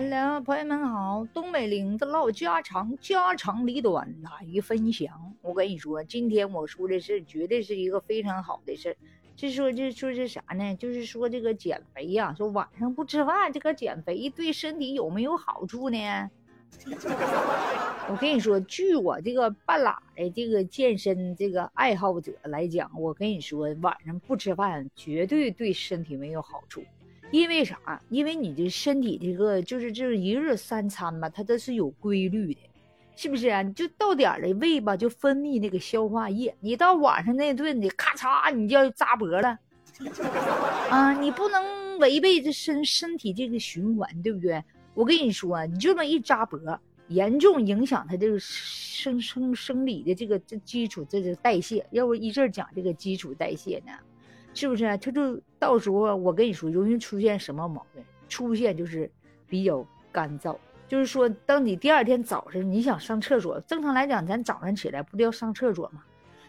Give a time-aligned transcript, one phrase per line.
[0.00, 4.30] Hello，朋友们好，东北领子唠家常，家长里短来
[4.62, 5.34] 分享。
[5.42, 8.96] 我跟你说，今天我说的是绝对是一个非常好的事儿。
[9.36, 10.76] 是说这说是啥呢？
[10.76, 16.30] 就是说这个减肥呀，说晚上不吃饭，这个减肥对身体有没有好处呢？
[18.08, 26.84] 我跟你说，据我这个半拉的这个健身这个爱好者来讲，我跟你说，晚上不吃饭绝对对身体没有好处。
[27.30, 28.00] 因为啥？
[28.08, 32.60] 因为你这身体这个就是就是一日三餐吧，它都是有规律的，
[33.16, 33.60] 是不是啊？
[33.60, 39.58] 你就到点儿了，胃吧就分泌那个消化液，你到晚上那顿你咔嚓你就要扎脖了，
[40.88, 44.62] 啊，你不能违背这身身体这个循环，对不对？
[44.94, 46.58] 我跟你说，你这么一扎脖，
[47.08, 51.86] 严重影响他这个生生生理的这个这基础这个代谢。
[51.90, 53.92] 要不一阵讲这个基础代谢呢？
[54.58, 54.96] 是不是啊？
[54.96, 58.02] 他就到时候我跟你说，容易出现什么毛病？
[58.28, 59.08] 出现就是
[59.46, 60.56] 比较干燥。
[60.88, 66.02] 就是说，当你第二天早晨你想上厕所，正常来讲，咱早上起来不都要上厕所吗？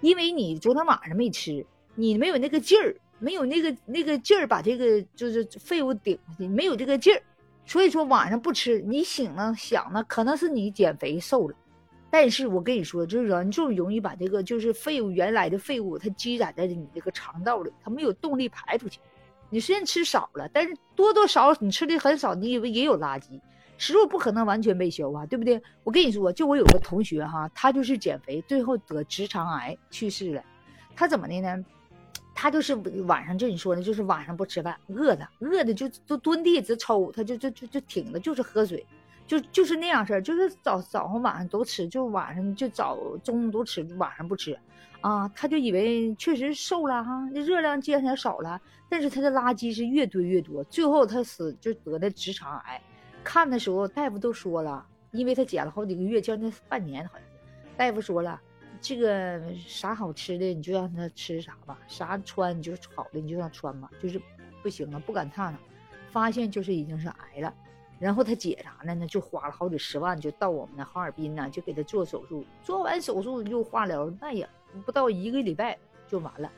[0.00, 7.20] 因为你昨天晚上没吃，你没有那个劲儿，没有那个那个劲儿把这个就是废物顶下去，没有这个劲儿，
[7.66, 11.54] 所以说晚上不吃，你醒了想呢，可能是你减肥瘦了。
[12.10, 18.98] 但是我跟你说，就是人就容易把这个就是废物原来的废物，它积攒在你这个肠道里，它没有动力排出去。
[19.48, 23.40] 你虽然吃少了，但是多多少你吃的很少，你以为也有垃圾，
[23.78, 25.62] 食物不可能完全被消化，对不对？
[25.84, 30.42] 我跟你说，就我有个同学哈，他就是减肥，最后得直肠癌去世了。
[30.96, 31.64] 他怎么的呢？
[32.34, 32.74] 他就是
[33.06, 38.84] 晚上就你说的，就是晚上不吃饭，饿的饿的就都蹲地直抽，他就就就就挺着，就是喝水。
[39.30, 44.58] 就就是那样事儿，就是早早上晚上都吃，就晚上就早中午都吃，晚上不吃，
[45.02, 52.82] 啊，他就以为确实瘦了哈，那热量减少少了，但是他的垃圾是越堆越多，最后他死就得的直肠癌。
[53.22, 57.22] 看的时候大夫都说了，因为他减了好几个月，将近半年好像，
[57.76, 58.40] 大夫说了，
[58.80, 64.20] 这个啥好吃的你就让他吃啥吧，啥穿你就好的你就让穿吧，就是
[64.60, 65.60] 不行了，不敢烫了，
[66.10, 67.54] 发现就是已经是癌了。
[68.00, 69.06] 然后他姐啥的呢？
[69.06, 72.42] 就花了好几十万，就到我们那哈尔滨呢，就给他做手术。
[72.62, 74.48] 做完手术又化疗，那也
[74.86, 75.78] 不到一个礼拜
[76.08, 76.50] 就完了。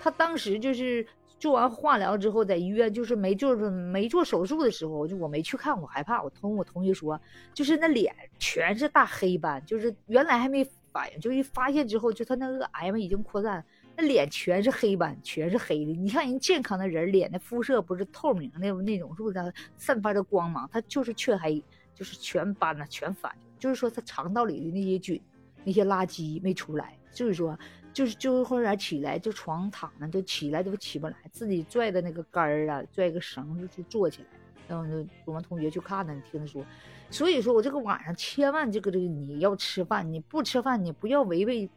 [0.00, 1.04] 他当时就是
[1.40, 6.22] 做完化疗之后，在医院就是没做没做手术的时候，就我没去看，我害怕。
[6.22, 7.20] 我同我同学说，
[7.52, 13.64] 就是那脸全是大黑斑，就是原来还没反应，就一发现之后，就他那个癌嘛已经扩散。
[13.96, 15.92] 那脸全是黑斑，全是黑的。
[15.92, 19.54] 你看人健康的人脸的肤色不是透明的那种，是不是？
[19.76, 21.62] 散发着光芒，他就是黢黑，
[21.94, 23.32] 就是全斑了，全反。
[23.58, 25.20] 就是说他肠道里的那些菌、
[25.62, 27.56] 那些垃圾没出来，就是说，
[27.92, 34.28] 就是就是后来起来就床躺着，就起来都起不来，自己拽的那个杆儿啊，拽个绳子就坐起来。
[34.66, 36.64] 然后就我们同学去看他，你听他说。
[37.10, 41.70] 所以说我这个晚上千万这个这个你要吃饭，你不吃饭你不要违背。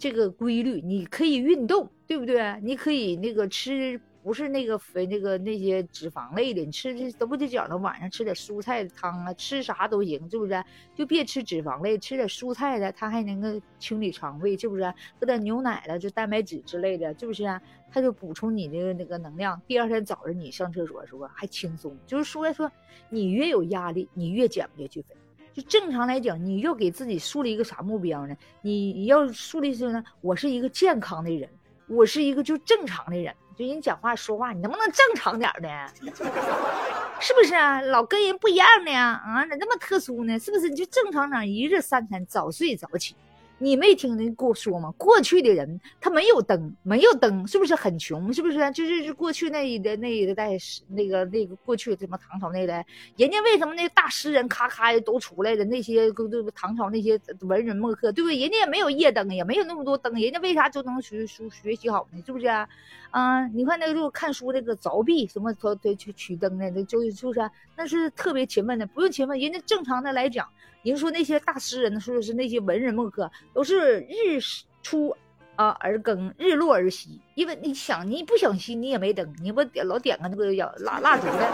[0.00, 2.58] 这个规律，你可以运动，对不对？
[2.62, 10.64] 你可以那个吃，不是那个肥那个那些脂肪类的，你吃这都不就讲了，晚上吃点蔬菜汤啊，吃啥都行，是不是？
[10.96, 14.82] 就别吃脂肪类，吃点蔬菜的，它还能够清理肠胃，是不是？
[15.20, 17.60] 喝点牛奶了，就蛋白质之类的，是不是？
[17.92, 21.94] 它就补充你的那个能量，第二天早上你上厕所的时候还轻松。
[22.06, 22.72] 就是说来说，
[23.10, 25.14] 你越有压力，你越减不下去肥。
[25.52, 28.36] 就正常来讲，你要给自己树立一个啥目标呢？
[28.62, 31.48] 你要树立是呢，我是一个健康的人，
[31.88, 33.34] 我是一个就正常的人。
[33.56, 35.68] 就人讲话说话，你能不能正常点的？
[37.20, 37.80] 是不是啊？
[37.82, 39.20] 老跟人不一样的呀？
[39.22, 40.38] 啊，咋那么特殊呢？
[40.38, 40.70] 是不是？
[40.70, 43.14] 你就正常点，一日三餐，早睡早起。
[43.62, 44.90] 你没听人给我说吗？
[44.96, 48.32] 过去的人他没有灯，没有灯，是不是很穷？
[48.32, 48.70] 是不是？
[48.70, 50.56] 就是过去那一代那一代，
[50.88, 52.86] 那个那个过去什么唐朝那代，
[53.18, 55.62] 人家为什么那大诗人咔咔都出来的？
[55.66, 58.38] 那些对不唐朝那些文人墨客，对不对？
[58.38, 62.22] 人家也没有夜灯，也没有那么多灯，人家为啥就能学书学习好呢？
[62.24, 63.46] 是不是啊？
[63.48, 67.50] 你看那个就看书那个凿壁什么都得去取灯的，那就是不是？
[67.76, 70.48] 那是特别勤奋的，不用勤奋，人家正常的来讲。
[70.82, 74.40] 人说那些大诗人，说的是那些文人墨客，都是日
[74.82, 75.14] 出
[75.56, 77.20] 啊而更，日落而息。
[77.34, 80.52] 因为你想，你不想息，你也没灯，你不点老点个那个
[80.84, 81.50] 蜡蜡烛的。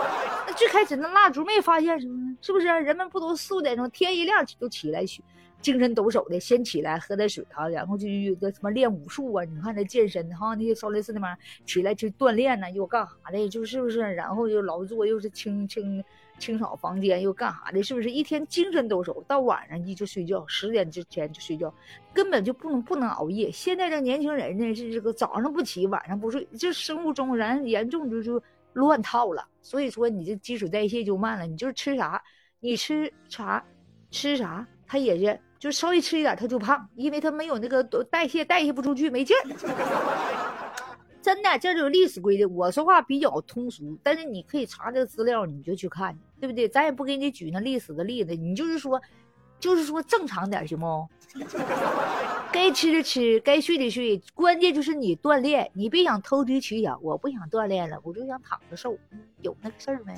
[0.47, 2.67] 那最开始那蜡烛没发现什么，是不是？
[2.67, 5.21] 人们不都四五点钟天一亮就起来去，
[5.61, 8.07] 精神抖擞的先起来喝点水啊，然后就
[8.41, 9.43] 那什么练武术啊。
[9.45, 13.99] 你看那健身哈，那些少林寺那边起来去锻炼呢，又干啥的，就是不是？
[13.99, 16.05] 然后又劳作，又是清清。
[16.39, 17.83] 清扫房间又干啥的？
[17.83, 19.23] 是不是一天精神抖擞？
[19.25, 21.73] 到晚上一就睡觉，十点之前就睡觉，
[22.13, 23.51] 根本就不能不能熬夜。
[23.51, 28.41] 现在这年轻人呢，是这个早上不起，晚上不睡，这生物钟然严重就是
[28.75, 29.47] 乱套了。
[29.63, 31.47] 所以说你这基础代谢就慢了。
[31.47, 32.23] 你就是吃啥，
[32.61, 33.65] 你吃啥，
[34.11, 40.46] 吃啥，他也是就稍微吃一点他就胖，因为他没有那个代谢，代谢不出去，没劲儿。
[41.27, 42.45] 真的，这就是历史规律。
[42.45, 46.69] 我说话比较通俗，但是你可以查这个资料，你就去看，对不对？
[46.69, 49.03] 咱也不给你举那历史的例子，你就是说，
[49.59, 51.09] 就是说正常点行不？
[52.53, 56.97] 该吃的吃，该睡的睡，关键就是你锻炼，你别想偷鸡取巧。
[57.03, 58.97] 我不想锻炼了，我就想躺着瘦，
[59.43, 60.15] 有那个事儿没？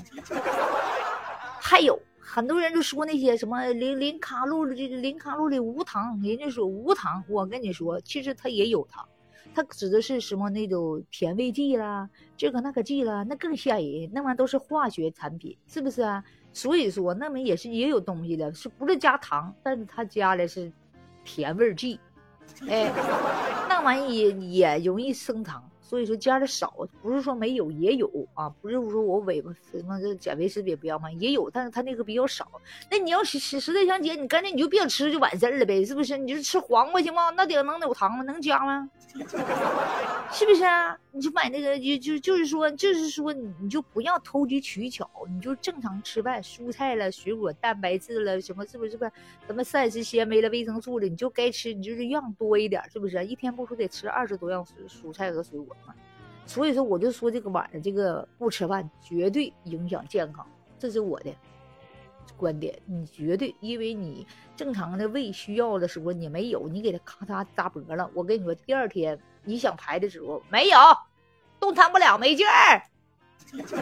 [1.58, 9.08] 还有很多人就说那些什么零零卡路里、零卡路里无糖，人家说无糖，我跟你说，其实它也有糖。
[9.55, 16.23] 它指的是什么那种甜味剂啦，这个那个剂啦，那更吓人，那玩意都是化学产品，是不是啊？
[16.52, 19.55] 所以说，那么也是也有东西的，是不是加糖？
[19.62, 20.73] 但是它加的是
[21.25, 22.00] 甜味剂，
[22.69, 22.90] 哎，
[23.69, 25.62] 那玩意也也容易升糖。
[25.88, 31.11] 所以说加的少，不是说没有，也有啊，不是说我尾巴什么这减肥食品不要吗？
[31.12, 32.46] 也有，但是它那个比较少。
[32.90, 36.19] 那你要是实实在想减，你干脆你就别吃就完事儿了呗，是不是？
[36.19, 37.31] 你就吃黄瓜行吗？
[37.31, 38.23] 那顶能有糖吗？
[38.25, 38.90] 能加吗？
[40.31, 40.94] 是不是啊？
[41.18, 48.96] 你就买那个，就就就是说，就是说，你你就不要投机取巧，你就正常吃饭，蔬菜了、水果、蛋白质了，什么是不是？
[48.96, 49.10] 不是
[49.48, 53.26] 什么膳食纤维了、维生素了，你就该吃，你就是样多一点，是不是？
[53.26, 55.92] 一天不说得吃二十多样蔬菜和水果吗？
[56.46, 60.46] 所以说，我就说这个晚上这个不吃饭绝对影响健康，
[60.78, 61.34] 这是我的
[62.36, 62.78] 观点。
[62.86, 64.24] 你绝对，因为你
[64.54, 68.08] 正常的胃需要的时候你没有，你给他咔嚓扎脖了。
[68.14, 70.78] 我跟你说，第二天你想排的时候没有，
[71.60, 72.82] 动弹不了，没劲儿，
[73.50, 73.75] 是不是？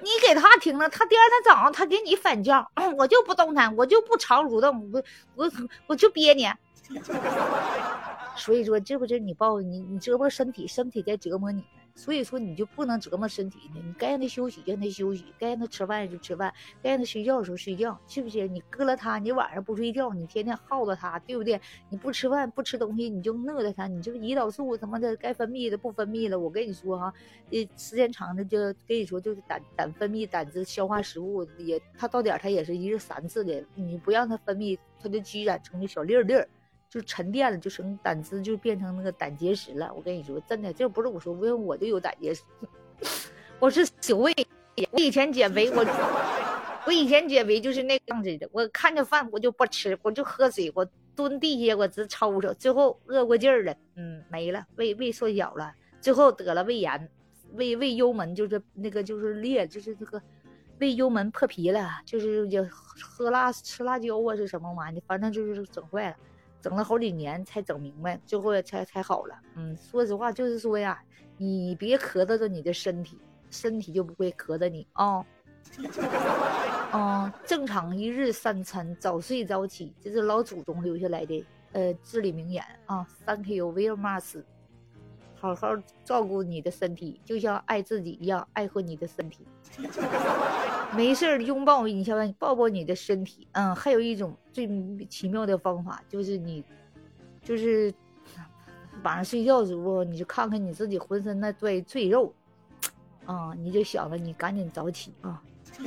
[0.00, 5.02] 你给他停了，他第二天早上他给你反叫，我就不动弹，我就不肠蠕动，我
[5.34, 5.50] 我
[5.86, 6.48] 我就憋你。
[8.36, 11.64] 所以说，这不是你抱你你折磨身体，身体在折磨你。
[11.96, 13.80] 所以说，你就不能折磨身体呢。
[13.82, 16.52] 你该让他休息，让他休息；该让他吃饭就吃饭，
[16.82, 18.46] 该让他睡觉的时候睡觉，是不是？
[18.46, 21.58] 你搁了他，你晚上不睡觉，你天天耗着他，对不对？
[21.88, 26.38] 你不吃饭不吃东西，你就饿着他，你这个胰岛素什么的该分泌的不分泌了。
[26.38, 27.12] 我跟你说哈，
[27.50, 36.46] 呃，时间长了就跟你说，就是胆胆分泌胆汁消化食物也，他到点他也是一日三次的，你不让他分泌，他就积攒成那小粒粒儿。
[36.96, 39.92] 就沉淀了，就成胆汁，就变成那个胆结石了。
[39.94, 42.42] 我跟你说，真的，这不是我说，因为我就有胆结石。
[43.60, 44.32] 我是小胃，
[44.92, 45.84] 我以前减肥，我
[46.86, 48.48] 我以前减肥就是那样子的。
[48.50, 55.70] 我看着饭我就不吃，我就喝水，我蹲地下我直抽抽，最后饿过劲儿了，嗯，没了，胃胃缩小了，
[56.00, 57.10] 最后得了胃炎，
[57.52, 60.22] 胃胃幽门就是那个就是裂，就是这个
[60.78, 62.66] 胃幽门破皮了，就是就
[63.02, 66.16] 喝辣吃辣椒啊是什么玩意儿，反正就是整坏了。
[66.66, 69.38] 整了好几年才整明白，最后才才好了。
[69.54, 71.00] 嗯，说实话就是说呀，
[71.36, 73.20] 你别咳嗽着你的身体，
[73.52, 75.24] 身体就不会咳嗽你啊。
[76.92, 83.06] 嗯，正常一日三餐，早睡早起，这是老祖宗留下来的呃至理名言啊。
[83.24, 84.42] Thank you very much。
[85.36, 85.68] 好好
[86.02, 89.46] 照顾你的身体，就像爱自己一样爱护你的身体。
[90.94, 93.46] 没事儿，拥抱一下，抱抱你的身体。
[93.52, 94.66] 嗯，还有一种最
[95.10, 96.64] 奇妙的方法，就是你，
[97.42, 97.92] 就是
[99.02, 102.32] 晚上睡觉的时候，你就看看你自己浑身那堆赘肉，
[103.26, 105.42] 啊，你就想着你赶紧早起啊。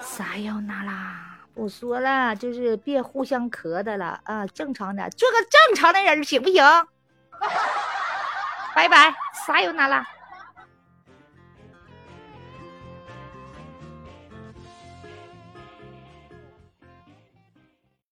[0.00, 1.38] 啥要那啦？
[1.54, 6.62] 不说了，就是别互相磕的了啊，正常点，做个正常的人行不行？
[8.74, 9.14] 拜拜，
[9.46, 10.06] 啥有那啦？